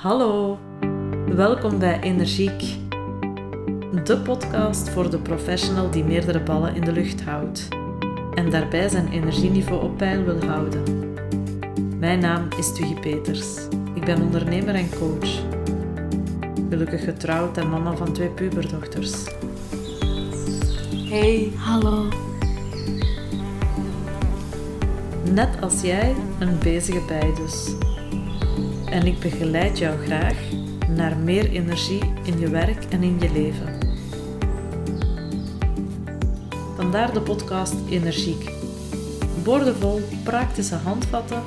[0.00, 0.58] Hallo,
[1.34, 2.62] welkom bij Energiek,
[4.04, 7.68] de podcast voor de professional die meerdere ballen in de lucht houdt
[8.34, 10.82] en daarbij zijn energieniveau op peil wil houden.
[11.98, 13.56] Mijn naam is Tuggy Peters.
[13.94, 15.42] Ik ben ondernemer en coach.
[16.68, 19.24] Gelukkig getrouwd en mama van twee puberdochters.
[21.08, 22.08] Hey, hallo.
[25.32, 27.74] Net als jij een bezige bij dus.
[28.90, 30.36] En ik begeleid jou graag
[30.88, 33.78] naar meer energie in je werk en in je leven.
[36.76, 38.50] Vandaar de podcast Energiek.
[39.44, 41.42] Boordevol praktische handvatten,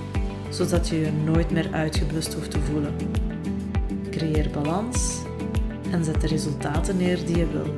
[0.50, 2.96] zodat je je nooit meer uitgeblust hoeft te voelen.
[4.10, 5.22] Creëer balans
[5.92, 7.76] en zet de resultaten neer die je wil,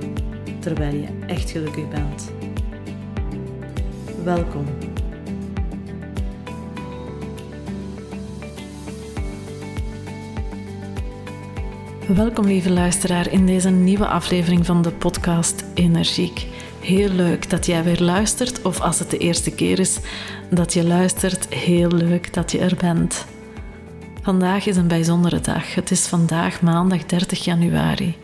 [0.59, 2.31] terwijl je echt gelukkig bent.
[4.23, 4.84] Welkom.
[12.07, 16.47] Welkom lieve luisteraar in deze nieuwe aflevering van de podcast Energiek.
[16.79, 19.99] Heel leuk dat jij weer luistert, of als het de eerste keer is
[20.49, 23.25] dat je luistert, heel leuk dat je er bent.
[24.21, 25.75] Vandaag is een bijzondere dag.
[25.75, 28.15] Het is vandaag maandag 30 januari,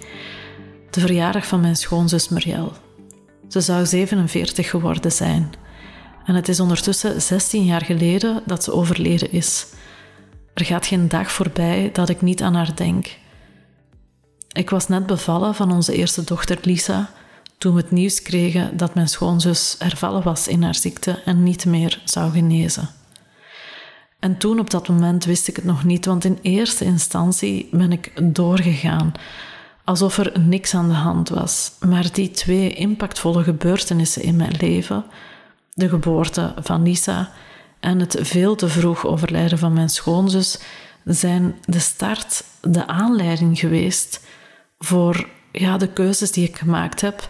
[0.90, 2.72] de verjaardag van mijn schoonzus Marielle.
[3.48, 5.50] Ze zou 47 geworden zijn.
[6.26, 9.68] En het is ondertussen 16 jaar geleden dat ze overleden is.
[10.54, 13.20] Er gaat geen dag voorbij dat ik niet aan haar denk.
[14.54, 17.10] Ik was net bevallen van onze eerste dochter Lisa
[17.58, 21.66] toen we het nieuws kregen dat mijn schoonzus hervallen was in haar ziekte en niet
[21.66, 22.90] meer zou genezen.
[24.20, 27.92] En toen op dat moment wist ik het nog niet, want in eerste instantie ben
[27.92, 29.12] ik doorgegaan,
[29.84, 31.72] alsof er niks aan de hand was.
[31.80, 35.06] Maar die twee impactvolle gebeurtenissen in mijn leven,
[35.74, 37.32] de geboorte van Lisa
[37.80, 40.60] en het veel te vroeg overlijden van mijn schoonzus,
[41.04, 44.22] zijn de start, de aanleiding geweest
[44.84, 47.30] voor ja, de keuzes die ik gemaakt heb,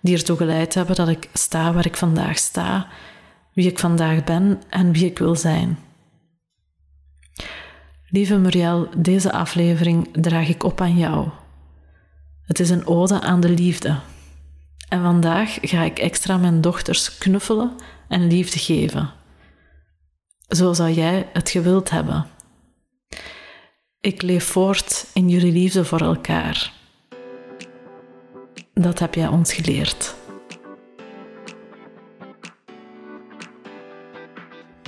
[0.00, 2.88] die ertoe geleid hebben dat ik sta waar ik vandaag sta,
[3.52, 5.78] wie ik vandaag ben en wie ik wil zijn.
[8.10, 11.28] Lieve Muriel, deze aflevering draag ik op aan jou.
[12.42, 13.98] Het is een ode aan de liefde.
[14.88, 17.76] En vandaag ga ik extra mijn dochters knuffelen
[18.08, 19.10] en liefde geven.
[20.48, 22.26] Zo zou jij het gewild hebben.
[24.00, 26.72] Ik leef voort in jullie liefde voor elkaar.
[28.80, 30.14] Dat heb jij ons geleerd.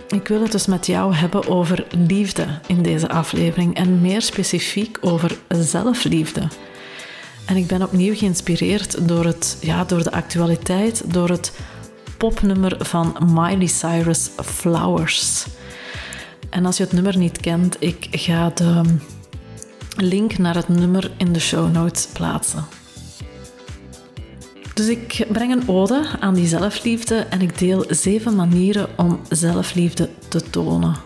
[0.09, 4.99] Ik wil het dus met jou hebben over liefde in deze aflevering en meer specifiek
[5.01, 6.49] over zelfliefde.
[7.47, 11.53] En ik ben opnieuw geïnspireerd door, het, ja, door de actualiteit, door het
[12.17, 15.47] popnummer van Miley Cyrus Flowers.
[16.51, 18.83] En als je het nummer niet kent, ik ga de
[19.97, 22.80] link naar het nummer in de show notes plaatsen.
[24.81, 30.09] Dus ik breng een ode aan die zelfliefde en ik deel zeven manieren om zelfliefde
[30.29, 30.97] te tonen.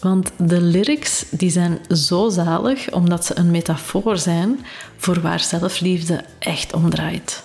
[0.00, 4.58] Want de lyrics die zijn zo zalig omdat ze een metafoor zijn
[4.96, 7.42] voor waar zelfliefde echt om draait.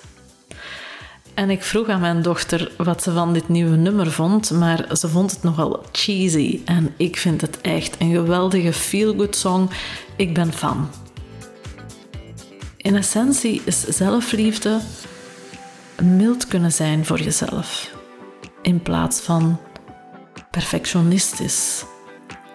[1.33, 5.07] En ik vroeg aan mijn dochter wat ze van dit nieuwe nummer vond, maar ze
[5.07, 6.61] vond het nogal cheesy.
[6.65, 9.69] En ik vind het echt een geweldige feel-good song.
[10.15, 10.89] Ik ben fan.
[12.77, 14.79] In essentie is zelfliefde
[16.01, 17.95] mild kunnen zijn voor jezelf,
[18.61, 19.59] in plaats van
[20.51, 21.85] perfectionistisch,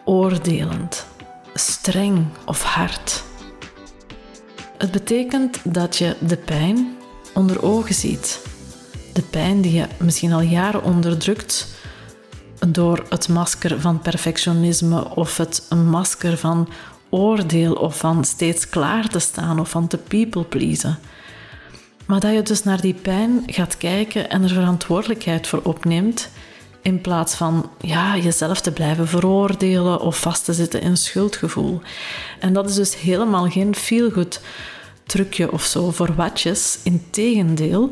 [0.04, 1.06] oordelend,
[1.54, 3.22] streng of hard.
[4.78, 6.96] Het betekent dat je de pijn
[7.34, 8.40] onder ogen ziet.
[9.12, 11.68] De pijn die je misschien al jaren onderdrukt
[12.68, 16.68] door het masker van perfectionisme of het masker van
[17.10, 20.98] oordeel of van steeds klaar te staan of van te people pleasen.
[22.12, 26.28] Maar dat je dus naar die pijn gaat kijken en er verantwoordelijkheid voor opneemt,
[26.82, 31.80] in plaats van ja, jezelf te blijven veroordelen of vast te zitten in schuldgevoel.
[32.40, 34.40] En dat is dus helemaal geen feel-good
[35.06, 36.78] trucje of zo voor watjes.
[36.82, 37.90] Integendeel,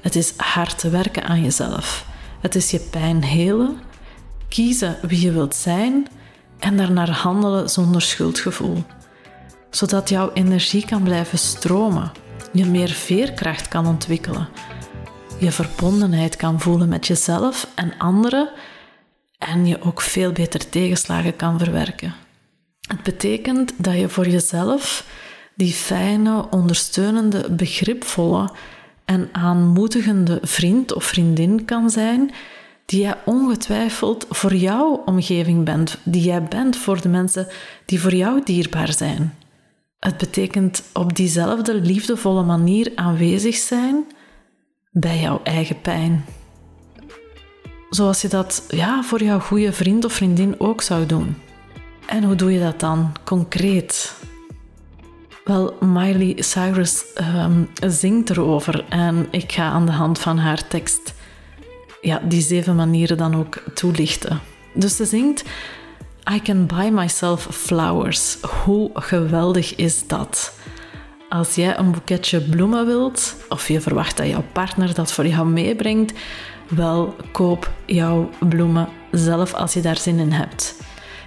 [0.00, 2.06] het is hard te werken aan jezelf.
[2.40, 3.80] Het is je pijn helen,
[4.48, 6.06] kiezen wie je wilt zijn
[6.58, 8.84] en daarnaar handelen zonder schuldgevoel.
[9.70, 12.21] Zodat jouw energie kan blijven stromen
[12.52, 14.48] je meer veerkracht kan ontwikkelen,
[15.38, 18.50] je verbondenheid kan voelen met jezelf en anderen
[19.38, 22.14] en je ook veel beter tegenslagen kan verwerken.
[22.80, 25.06] Het betekent dat je voor jezelf
[25.54, 28.50] die fijne, ondersteunende, begripvolle
[29.04, 32.30] en aanmoedigende vriend of vriendin kan zijn,
[32.86, 37.46] die jij ongetwijfeld voor jouw omgeving bent, die jij bent voor de mensen
[37.84, 39.34] die voor jou dierbaar zijn.
[40.02, 44.04] Het betekent op diezelfde liefdevolle manier aanwezig zijn
[44.90, 46.24] bij jouw eigen pijn.
[47.90, 51.36] Zoals je dat ja, voor jouw goede vriend of vriendin ook zou doen.
[52.06, 54.14] En hoe doe je dat dan concreet?
[55.44, 57.04] Wel, Miley Cyrus
[57.36, 61.14] um, zingt erover en ik ga aan de hand van haar tekst
[62.00, 64.40] ja, die zeven manieren dan ook toelichten.
[64.74, 65.44] Dus ze zingt:
[66.30, 68.36] I can buy myself flowers.
[68.64, 70.54] Hoe geweldig is dat?
[71.28, 75.48] Als jij een boeketje bloemen wilt, of je verwacht dat jouw partner dat voor jou
[75.48, 76.12] meebrengt,
[76.68, 80.74] wel koop jouw bloemen zelf als je daar zin in hebt.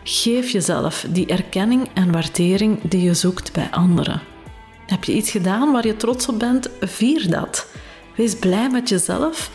[0.04, 4.22] Geef jezelf die erkenning en waardering die je zoekt bij anderen.
[4.86, 6.70] Heb je iets gedaan waar je trots op bent?
[6.82, 7.68] Vier dat.
[8.16, 9.52] Wees blij met jezelf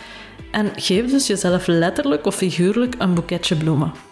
[0.50, 4.09] en geef dus jezelf letterlijk of figuurlijk een boeketje bloemen.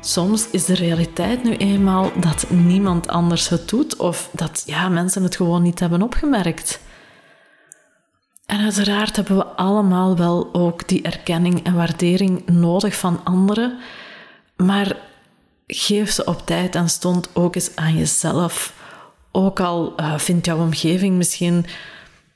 [0.00, 5.22] Soms is de realiteit nu eenmaal dat niemand anders het doet of dat ja, mensen
[5.22, 6.80] het gewoon niet hebben opgemerkt.
[8.46, 13.78] En uiteraard hebben we allemaal wel ook die erkenning en waardering nodig van anderen,
[14.56, 14.96] maar
[15.66, 18.74] geef ze op tijd en stond ook eens aan jezelf.
[19.32, 21.66] Ook al uh, vindt jouw omgeving misschien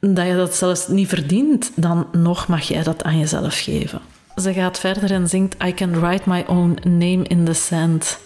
[0.00, 4.00] dat je dat zelfs niet verdient, dan nog mag jij dat aan jezelf geven.
[4.36, 8.18] Ze gaat verder en zingt I can write my own name in the sand.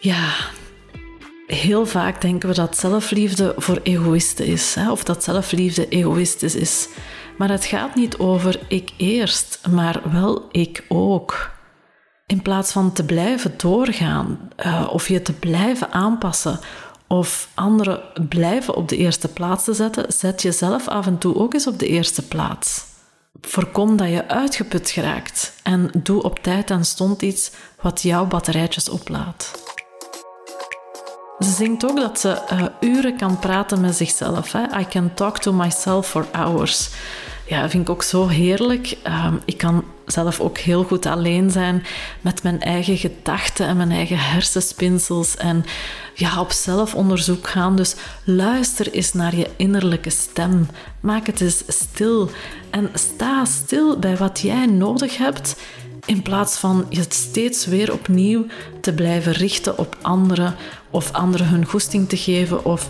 [0.00, 0.34] Ja,
[1.46, 4.90] heel vaak denken we dat zelfliefde voor egoïsten is, hè?
[4.90, 6.88] of dat zelfliefde egoïstisch is.
[7.38, 11.50] Maar het gaat niet over ik eerst, maar wel ik ook.
[12.26, 16.60] In plaats van te blijven doorgaan uh, of je te blijven aanpassen
[17.06, 21.54] of anderen blijven op de eerste plaats te zetten, zet jezelf af en toe ook
[21.54, 22.87] eens op de eerste plaats.
[23.40, 28.88] Voorkom dat je uitgeput geraakt en doe op tijd en stond iets wat jouw batterijtjes
[28.88, 29.66] oplaadt.
[31.38, 34.52] Ze zingt ook dat ze uh, uren kan praten met zichzelf.
[34.52, 34.78] Hè?
[34.80, 36.90] I can talk to myself for hours
[37.48, 38.96] ja, vind ik ook zo heerlijk.
[39.02, 41.84] Ehm, ik kan zelf ook heel goed alleen zijn
[42.20, 45.64] met mijn eigen gedachten en mijn eigen hersenspinsels en
[46.14, 47.76] ja, op zelfonderzoek gaan.
[47.76, 50.68] Dus luister eens naar je innerlijke stem.
[51.00, 52.30] Maak het eens stil
[52.70, 55.56] en sta stil bij wat jij nodig hebt
[56.04, 58.46] in plaats van je steeds weer opnieuw
[58.80, 60.54] te blijven richten op anderen
[60.90, 62.88] of anderen hun goesting te geven of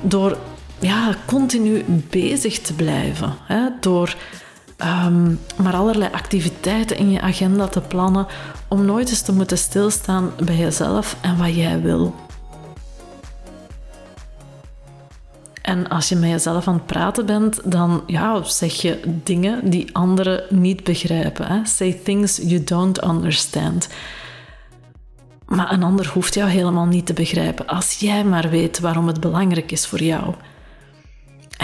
[0.00, 0.38] door
[0.78, 3.34] ja, continu bezig te blijven.
[3.42, 4.16] Hè, door
[4.76, 8.26] ehm, maar allerlei activiteiten in je agenda te plannen
[8.68, 12.14] om nooit eens te moeten stilstaan bij jezelf en wat jij wil.
[15.62, 19.88] En als je met jezelf aan het praten bent, dan ja, zeg je dingen die
[19.92, 21.46] anderen niet begrijpen.
[21.46, 21.64] Hè?
[21.64, 23.88] Say things you don't understand.
[25.46, 29.20] Maar een ander hoeft jou helemaal niet te begrijpen als jij maar weet waarom het
[29.20, 30.34] belangrijk is voor jou.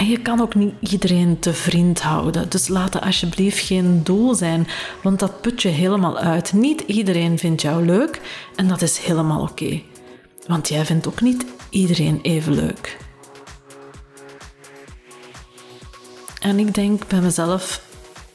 [0.02, 2.48] En je kan ook niet iedereen te vriend houden.
[2.48, 4.66] Dus laat het alsjeblieft geen doel zijn,
[5.02, 6.52] want dat put je helemaal uit.
[6.52, 8.20] Niet iedereen vindt jou leuk
[8.56, 9.82] en dat is helemaal oké.
[10.46, 12.98] Want jij vindt ook niet iedereen even leuk.
[16.40, 17.82] En ik denk bij mezelf,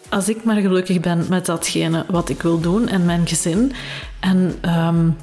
[0.10, 3.74] als ik maar gelukkig ben met datgene wat ik wil doen en mijn gezin.
[4.20, 5.18] En um,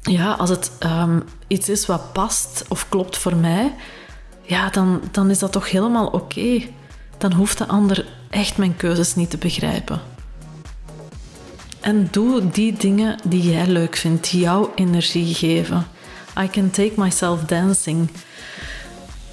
[0.00, 3.74] ja, als het um, iets is wat past of klopt voor mij,
[4.46, 6.62] ja, dan, dan is dat toch helemaal oké.
[7.18, 10.00] Dan hoeft de ander echt mijn keuzes niet te begrijpen.
[11.80, 15.86] En doe die dingen die jij leuk vindt, die jou energie geven.
[16.40, 18.10] I can take myself dancing.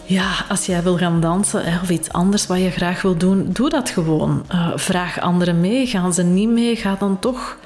[0.05, 3.69] Ja, als jij wil gaan dansen of iets anders wat je graag wil doen, doe
[3.69, 4.45] dat gewoon.
[4.51, 5.87] Uh, vraag anderen mee.
[5.87, 7.57] Gaan ze niet mee, ga dan toch.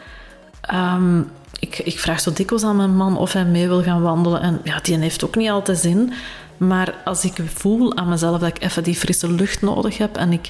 [0.74, 4.42] Um, ik, ik vraag zo dikwijls aan mijn man of hij mee wil gaan wandelen.
[4.42, 6.14] En ja, die heeft ook niet altijd zin.
[6.58, 10.32] Maar als ik voel aan mezelf dat ik even die frisse lucht nodig heb en
[10.32, 10.50] ik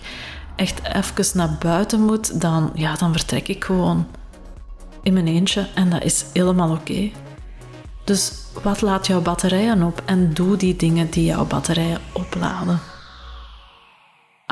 [0.55, 4.07] echt even naar buiten moet, dan, ja, dan vertrek ik gewoon
[5.03, 7.12] in mijn eentje en dat is helemaal oké.
[8.03, 8.31] Dus
[8.63, 12.79] wat laat jouw batterijen op en doe die dingen die jouw batterijen opladen.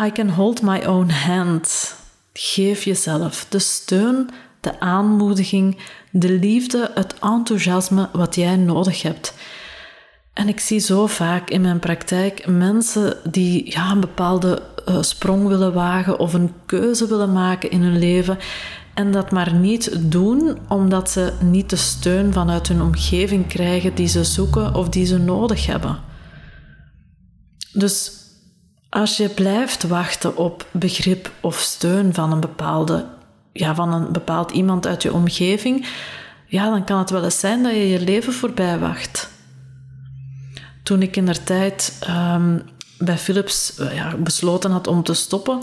[0.05, 1.95] I can hold my own hand.
[2.33, 4.29] Geef jezelf de steun,
[4.59, 5.77] de aanmoediging,
[6.11, 9.33] de liefde, het enthousiasme wat jij nodig hebt.
[10.33, 15.47] En ik zie zo vaak in mijn praktijk mensen die ja, een bepaalde uh, sprong
[15.47, 18.37] willen wagen of een keuze willen maken in hun leven
[18.93, 24.07] en dat maar niet doen omdat ze niet de steun vanuit hun omgeving krijgen die
[24.07, 25.99] ze zoeken of die ze nodig hebben.
[27.73, 28.11] Dus
[28.89, 33.05] als je blijft wachten op begrip of steun van een bepaalde,
[33.51, 35.87] ja, van een bepaald iemand uit je omgeving,
[36.45, 39.22] ja, dan kan het wel eens zijn dat je je leven voorbij wacht.
[40.83, 42.59] Toen ik in der tijd ehm,
[42.97, 45.61] bij Philips ja, besloten had om te stoppen,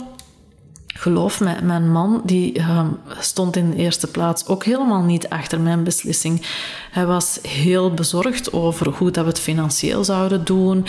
[1.01, 2.81] geloof me, mijn man die uh,
[3.19, 6.41] stond in de eerste plaats ook helemaal niet achter mijn beslissing.
[6.91, 10.85] Hij was heel bezorgd over hoe dat we het financieel zouden doen.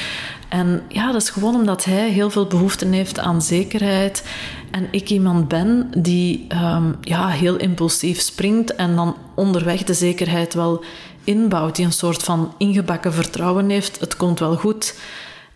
[0.49, 4.25] En ja, dat is gewoon omdat hij heel veel behoefte heeft aan zekerheid.
[4.71, 10.55] En ik iemand ben die um, ja, heel impulsief springt en dan onderweg de zekerheid
[10.55, 10.85] wel
[11.25, 11.77] inbouwt.
[11.77, 14.01] Die een soort van ingebakken vertrouwen heeft.
[14.01, 14.95] Het komt wel goed.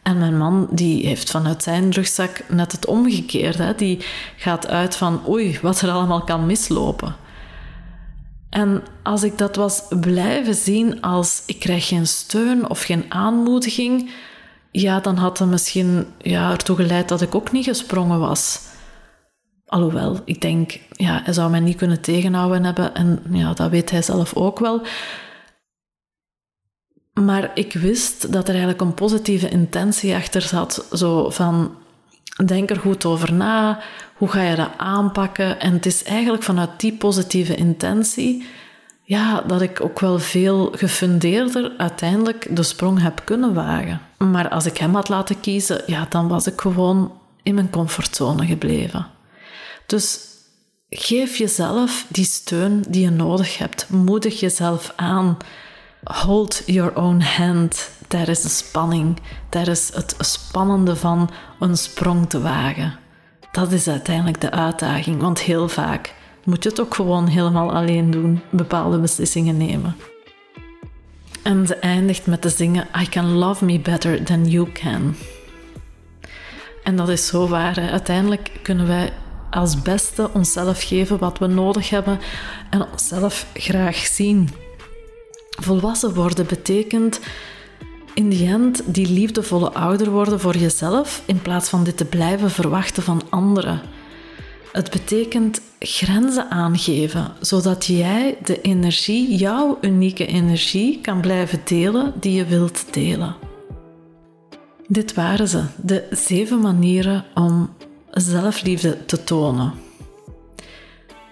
[0.06, 3.74] En mijn man die heeft vanuit zijn rugzak net het omgekeerde.
[3.76, 4.04] Die
[4.36, 7.16] gaat uit van oei, wat er allemaal kan mislopen.
[8.50, 14.10] En als ik dat was blijven zien als ik krijg geen steun of geen aanmoediging,
[14.70, 18.60] ja, dan had dat misschien ja, ertoe geleid dat ik ook niet gesprongen was.
[19.66, 23.90] Alhoewel, ik denk, ja, hij zou mij niet kunnen tegenhouden hebben en ja, dat weet
[23.90, 24.82] hij zelf ook wel.
[27.24, 30.86] Maar ik wist dat er eigenlijk een positieve intentie achter zat.
[30.92, 31.74] Zo van,
[32.46, 33.80] denk er goed over na.
[34.14, 35.60] Hoe ga je dat aanpakken?
[35.60, 38.46] En het is eigenlijk vanuit die positieve intentie...
[39.08, 44.00] Ja, dat ik ook wel veel gefundeerder uiteindelijk de sprong heb kunnen wagen.
[44.18, 48.46] Maar als ik hem had laten kiezen, ja, dan was ik gewoon in mijn comfortzone
[48.46, 49.06] gebleven.
[49.86, 50.18] Dus
[50.90, 53.86] geef jezelf die steun die je nodig hebt.
[53.90, 55.36] Moedig jezelf aan
[56.12, 57.94] hold your own hand.
[58.26, 59.18] Is de spanning.
[59.50, 62.98] Is het spannende van een sprong te wagen.
[63.52, 68.10] Dat is uiteindelijk de uitdaging, want heel vaak moet je het ook gewoon helemaal alleen
[68.10, 69.96] doen, bepaalde beslissingen nemen.
[71.42, 75.16] En ze eindigt met te zingen I can love me better than you can.
[76.84, 77.90] En dat is zo waar.
[77.90, 79.12] Uiteindelijk kunnen wij
[79.50, 82.18] als beste onszelf geven wat we nodig hebben
[82.70, 84.48] en onszelf graag zien.
[85.56, 87.20] Volwassen worden betekent
[88.14, 92.50] in die end die liefdevolle ouder worden voor jezelf in plaats van dit te blijven
[92.50, 93.80] verwachten van anderen.
[94.72, 102.32] Het betekent grenzen aangeven, zodat jij de energie, jouw unieke energie, kan blijven delen die
[102.32, 103.36] je wilt delen.
[104.88, 107.70] Dit waren ze, de zeven manieren om
[108.10, 109.72] zelfliefde te tonen.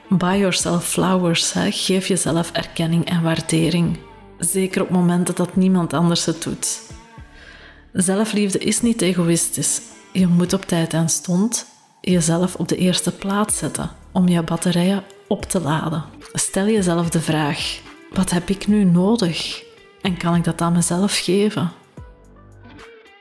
[0.09, 3.97] Buy yourself flowers, geef jezelf erkenning en waardering.
[4.45, 6.81] Zeker op momenten dat niemand anders het doet.
[7.93, 9.81] Zelfliefde is niet egoïstisch.
[10.13, 11.67] Je moet op tijd en stond
[12.01, 16.05] jezelf op de eerste plaats zetten om je batterijen op te laden.
[16.33, 17.81] Stel jezelf de vraag:
[18.13, 19.63] wat heb ik nu nodig?
[20.03, 21.73] En kan ik dat aan mezelf geven?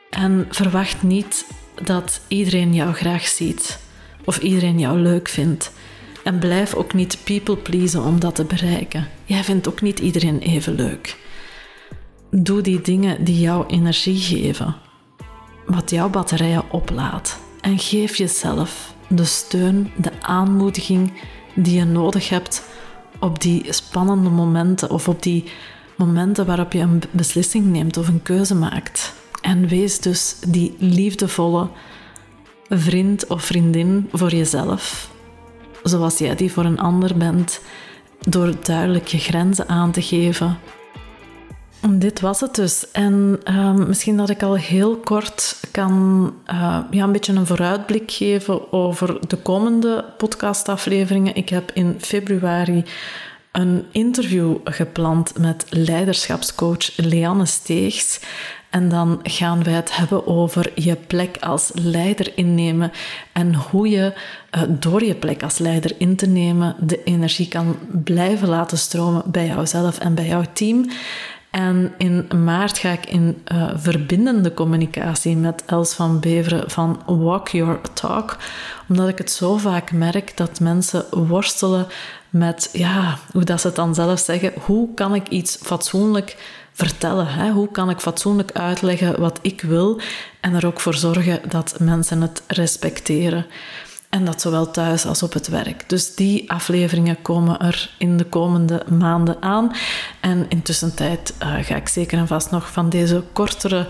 [0.09, 1.45] En verwacht niet
[1.83, 3.79] dat iedereen jou graag ziet
[4.25, 5.71] of iedereen jou leuk vindt.
[6.23, 9.07] En blijf ook niet people pleasen om dat te bereiken.
[9.25, 11.17] Jij vindt ook niet iedereen even leuk.
[12.29, 14.75] Doe die dingen die jou energie geven,
[15.65, 17.39] wat jouw batterijen oplaadt.
[17.61, 21.13] En geef jezelf de steun, de aanmoediging
[21.53, 22.63] die je nodig hebt
[23.19, 25.43] op die spannende momenten of op die
[25.97, 29.13] momenten waarop je een beslissing neemt of een keuze maakt.
[29.41, 31.69] En wees dus die liefdevolle
[32.69, 35.11] vriend of vriendin voor jezelf
[35.83, 37.61] zoals jij die voor een ander bent,
[38.19, 40.57] door duidelijk je grenzen aan te geven.
[41.89, 42.91] Dit was het dus.
[42.91, 48.11] En uh, misschien dat ik al heel kort kan uh, ja, een beetje een vooruitblik
[48.11, 51.35] geven over de komende podcastafleveringen.
[51.35, 52.83] Ik heb in februari
[53.51, 58.19] een interview gepland met leiderschapscoach Leanne Steegs.
[58.73, 62.91] En dan gaan wij het hebben over je plek als leider innemen
[63.31, 64.13] en hoe je
[64.55, 69.23] uh, door je plek als leider in te nemen de energie kan blijven laten stromen
[69.25, 70.89] bij jouzelf en bij jouw team.
[71.49, 77.47] En in maart ga ik in uh, verbindende communicatie met Els van Beveren van Walk
[77.47, 78.37] Your Talk,
[78.89, 81.87] omdat ik het zo vaak merk dat mensen worstelen
[82.33, 86.37] met, ja, hoe dat ze het dan zelf zeggen, hoe kan ik iets fatsoenlijk
[86.71, 87.27] vertellen.
[87.27, 87.51] Hè?
[87.51, 89.99] Hoe kan ik fatsoenlijk uitleggen wat ik wil
[90.39, 93.45] en er ook voor zorgen dat mensen het respecteren.
[94.09, 95.89] En dat zowel thuis als op het werk.
[95.89, 99.71] Dus die afleveringen komen er in de komende maanden aan.
[100.19, 103.87] En intussen tijd uh, ga ik zeker en vast nog van deze kortere,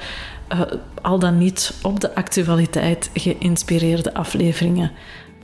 [0.53, 0.62] uh,
[1.01, 4.91] al dan niet op de actualiteit geïnspireerde afleveringen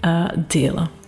[0.05, 0.98] uh, delen.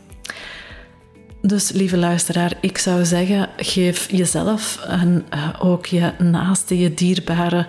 [1.41, 7.67] Dus lieve luisteraar, ik zou zeggen, geef jezelf en uh, ook je naaste, je dierbare,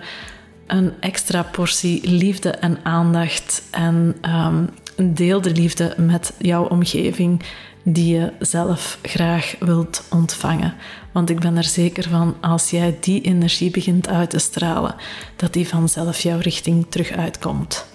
[0.67, 3.63] een extra portie liefde en aandacht.
[3.71, 4.69] En um,
[5.15, 7.41] deel de liefde met jouw omgeving
[7.83, 10.73] die je zelf graag wilt ontvangen.
[11.11, 14.95] Want ik ben er zeker van, als jij die energie begint uit te stralen,
[15.35, 17.85] dat die vanzelf jouw richting terug uitkomt.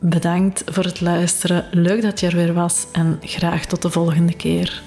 [0.00, 1.64] Bedankt voor het luisteren.
[1.70, 4.82] Leuk dat je er weer was en graag tot de volgende keer.